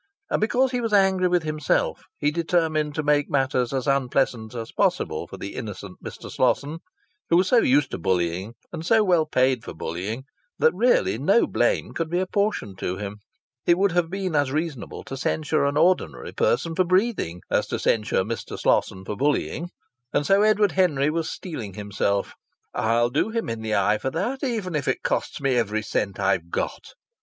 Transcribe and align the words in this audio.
And 0.31 0.41
because 0.41 0.71
he 0.71 0.81
was 0.81 0.93
angry 0.93 1.27
with 1.27 1.43
himself 1.43 2.05
he 2.17 2.31
determined 2.31 2.95
to 2.95 3.03
make 3.03 3.29
matters 3.29 3.71
as 3.71 3.85
unpleasant 3.85 4.55
as 4.55 4.71
possible 4.71 5.27
for 5.27 5.37
the 5.37 5.53
innocent 5.53 6.01
Mr. 6.03 6.31
Slosson, 6.31 6.79
who 7.29 7.37
was 7.37 7.47
so 7.49 7.57
used 7.57 7.91
to 7.91 7.99
bullying, 7.99 8.55
and 8.73 8.83
so 8.83 9.03
well 9.03 9.27
paid 9.27 9.63
for 9.63 9.75
bullying 9.75 10.23
that 10.57 10.73
really 10.73 11.19
no 11.19 11.45
blame 11.45 11.91
could 11.91 12.09
be 12.09 12.19
apportioned 12.19 12.79
to 12.79 12.97
him. 12.97 13.19
It 13.67 13.77
would 13.77 13.91
have 13.91 14.09
been 14.09 14.35
as 14.35 14.51
reasonable 14.51 15.03
to 15.03 15.15
censure 15.15 15.65
an 15.65 15.77
ordinary 15.77 16.31
person 16.31 16.73
for 16.73 16.83
breathing 16.83 17.41
as 17.51 17.67
to 17.67 17.77
censure 17.77 18.23
Mr. 18.23 18.57
Slosson 18.57 19.05
for 19.05 19.15
bullying. 19.15 19.69
And 20.11 20.25
so 20.25 20.41
Edward 20.41 20.71
Henry 20.71 21.11
was 21.11 21.29
steeling 21.29 21.75
himself: 21.75 22.33
"I'll 22.73 23.11
do 23.11 23.29
him 23.29 23.47
in 23.49 23.61
the 23.61 23.75
eye 23.75 23.99
for 23.99 24.09
that, 24.09 24.41
even 24.43 24.73
if 24.73 24.87
it 24.87 25.03
costs 25.03 25.39
me 25.39 25.53
every 25.57 25.83
cent 25.83 26.19
I've 26.19 26.49
got." 26.49 26.95